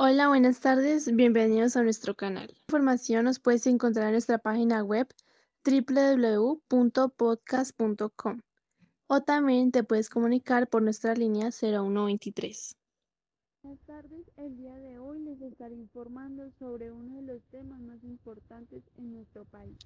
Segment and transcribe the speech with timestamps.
[0.00, 2.54] Hola, buenas tardes, bienvenidos a nuestro canal.
[2.68, 5.08] Información nos puedes encontrar en nuestra página web
[5.64, 8.40] www.podcast.com
[9.08, 12.76] o también te puedes comunicar por nuestra línea 0123.
[13.64, 18.04] Buenas tardes, el día de hoy les estaré informando sobre uno de los temas más
[18.04, 19.78] importantes en nuestro país.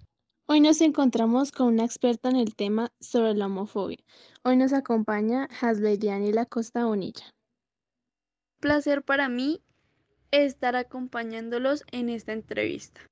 [0.44, 4.04] Hoy nos encontramos con una experta en el tema sobre la homofobia.
[4.44, 7.34] Hoy nos acompaña Hasley Daniela Costa Bonilla.
[8.60, 9.62] Placer para mí
[10.32, 13.02] estar acompañándolos en esta entrevista.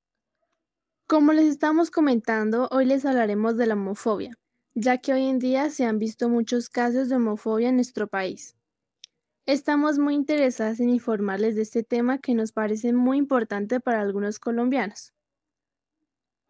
[1.07, 4.35] Como les estamos comentando, hoy les hablaremos de la homofobia,
[4.75, 8.57] ya que hoy en día se han visto muchos casos de homofobia en nuestro país.
[9.47, 14.39] Estamos muy interesadas en informarles de este tema que nos parece muy importante para algunos
[14.39, 15.13] colombianos.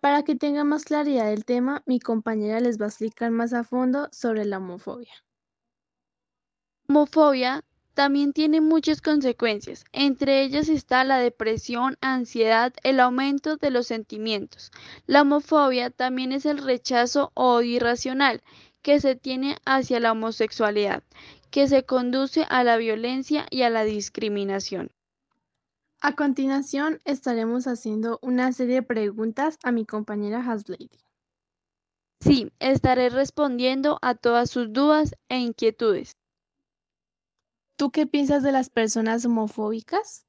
[0.00, 3.64] Para que tengan más claridad del tema, mi compañera les va a explicar más a
[3.64, 5.12] fondo sobre la homofobia.
[6.88, 7.64] Homofobia
[8.00, 14.70] también tiene muchas consecuencias, entre ellas está la depresión, ansiedad, el aumento de los sentimientos.
[15.06, 18.42] La homofobia también es el rechazo o odio irracional
[18.80, 21.02] que se tiene hacia la homosexualidad,
[21.50, 24.90] que se conduce a la violencia y a la discriminación.
[26.00, 30.88] A continuación estaremos haciendo una serie de preguntas a mi compañera Haslady.
[32.22, 36.16] Sí, estaré respondiendo a todas sus dudas e inquietudes.
[37.80, 40.26] ¿Tú qué piensas de las personas homofóbicas?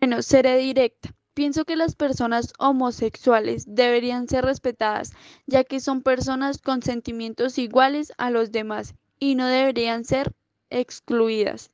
[0.00, 1.14] Bueno, seré directa.
[1.34, 5.12] Pienso que las personas homosexuales deberían ser respetadas,
[5.46, 10.32] ya que son personas con sentimientos iguales a los demás y no deberían ser
[10.70, 11.70] excluidas.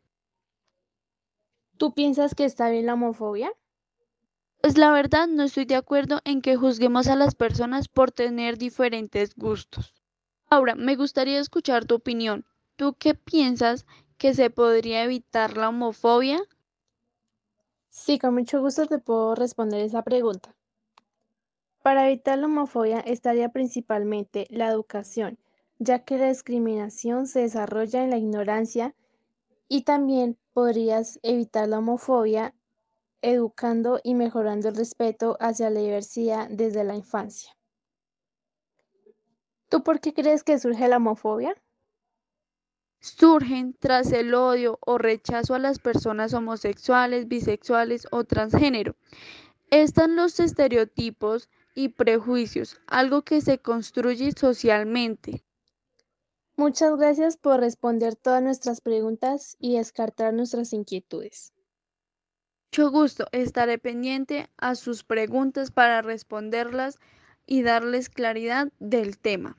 [1.77, 3.53] ¿Tú piensas que está bien la homofobia?
[4.61, 8.59] Pues la verdad no estoy de acuerdo en que juzguemos a las personas por tener
[8.59, 9.95] diferentes gustos.
[10.49, 12.45] Ahora, me gustaría escuchar tu opinión.
[12.81, 13.85] ¿Tú qué piensas
[14.17, 16.41] que se podría evitar la homofobia?
[17.91, 20.57] Sí, con mucho gusto te puedo responder esa pregunta.
[21.83, 25.39] Para evitar la homofobia estaría principalmente la educación,
[25.79, 28.95] ya que la discriminación se desarrolla en la ignorancia
[29.69, 32.55] y también podrías evitar la homofobia
[33.21, 37.55] educando y mejorando el respeto hacia la diversidad desde la infancia.
[39.69, 41.55] ¿Tú por qué crees que surge la homofobia?
[43.01, 48.95] Surgen tras el odio o rechazo a las personas homosexuales, bisexuales o transgénero.
[49.71, 55.45] Están los estereotipos y prejuicios, algo que se construye socialmente.
[56.57, 61.55] Muchas gracias por responder todas nuestras preguntas y descartar nuestras inquietudes.
[62.73, 66.99] Mucho gusto, estaré pendiente a sus preguntas para responderlas
[67.47, 69.57] y darles claridad del tema.